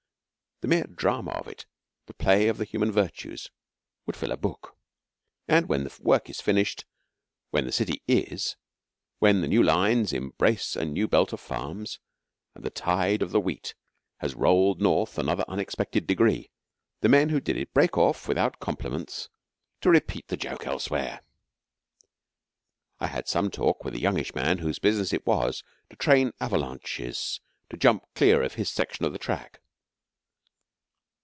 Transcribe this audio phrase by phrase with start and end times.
[0.63, 1.65] The mere drama of it,
[2.05, 3.49] the play of the human virtues,
[4.05, 4.77] would fill a book.
[5.47, 6.85] And when the work is finished,
[7.49, 8.57] when the city is,
[9.17, 11.97] when the new lines embrace a new belt of farms,
[12.53, 13.73] and the tide of the Wheat
[14.17, 16.51] has rolled North another unexpected degree,
[16.99, 19.29] the men who did it break off, without compliments,
[19.81, 21.23] to repeat the joke elsewhere.
[22.99, 27.41] I had some talk with a youngish man whose business it was to train avalanches
[27.71, 29.59] to jump clear of his section of the track.